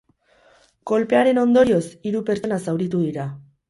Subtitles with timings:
[0.93, 3.33] Kolpearen ondorioz, hiru pertsona zauritu dira.